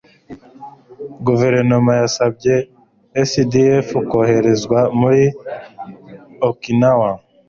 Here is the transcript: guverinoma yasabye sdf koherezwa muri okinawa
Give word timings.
guverinoma 1.27 1.91
yasabye 2.01 2.55
sdf 3.29 3.87
koherezwa 4.11 4.79
muri 4.99 5.23
okinawa 6.49 7.11